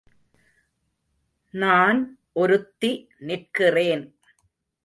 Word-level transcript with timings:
நான் 1.53 2.17
ஒருத்தி 2.33 3.07
நிற்கிறேன். 3.19 4.15